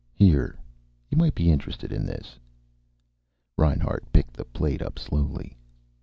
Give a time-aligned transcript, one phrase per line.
[0.15, 0.57] "Here.
[1.11, 2.39] You might be interested in this."
[3.55, 5.55] Reinhart picked the plate up slowly.